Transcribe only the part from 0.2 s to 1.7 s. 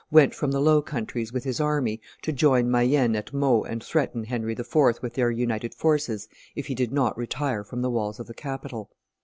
from the Low Countries, with his